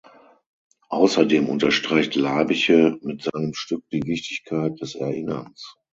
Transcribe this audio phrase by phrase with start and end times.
[0.89, 5.75] Außerdem unterstreicht Labiche mit seinem Stück die Wichtigkeit des Erinnerns.